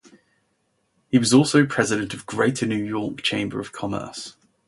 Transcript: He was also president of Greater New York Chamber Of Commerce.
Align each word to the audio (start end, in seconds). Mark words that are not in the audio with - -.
He 1.11 1.19
was 1.19 1.31
also 1.31 1.63
president 1.67 2.15
of 2.15 2.25
Greater 2.25 2.65
New 2.65 2.83
York 2.83 3.21
Chamber 3.21 3.59
Of 3.59 3.71
Commerce. 3.71 4.35